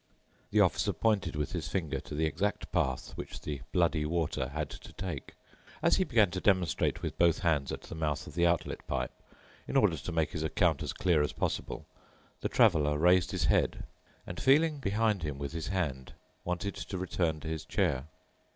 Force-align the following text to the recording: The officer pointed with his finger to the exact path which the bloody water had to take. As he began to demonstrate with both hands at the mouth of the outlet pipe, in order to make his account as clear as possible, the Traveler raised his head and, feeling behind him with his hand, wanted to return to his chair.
The 0.49 0.61
officer 0.61 0.93
pointed 0.93 1.35
with 1.35 1.51
his 1.51 1.67
finger 1.67 1.99
to 1.99 2.15
the 2.15 2.25
exact 2.25 2.71
path 2.71 3.11
which 3.15 3.41
the 3.41 3.61
bloody 3.71 4.03
water 4.03 4.47
had 4.47 4.71
to 4.71 4.91
take. 4.93 5.35
As 5.83 5.97
he 5.97 6.03
began 6.03 6.31
to 6.31 6.41
demonstrate 6.41 7.03
with 7.03 7.19
both 7.19 7.37
hands 7.41 7.71
at 7.71 7.81
the 7.83 7.93
mouth 7.93 8.25
of 8.25 8.33
the 8.33 8.47
outlet 8.47 8.87
pipe, 8.87 9.11
in 9.67 9.77
order 9.77 9.97
to 9.97 10.11
make 10.11 10.31
his 10.31 10.41
account 10.41 10.81
as 10.81 10.91
clear 10.91 11.21
as 11.21 11.33
possible, 11.33 11.85
the 12.39 12.49
Traveler 12.49 12.97
raised 12.97 13.29
his 13.29 13.43
head 13.45 13.83
and, 14.25 14.41
feeling 14.41 14.79
behind 14.79 15.21
him 15.21 15.37
with 15.37 15.51
his 15.51 15.67
hand, 15.67 16.13
wanted 16.43 16.73
to 16.73 16.97
return 16.97 17.39
to 17.41 17.47
his 17.47 17.63
chair. 17.63 18.07